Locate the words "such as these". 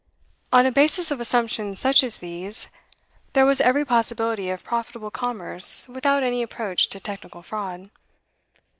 1.79-2.69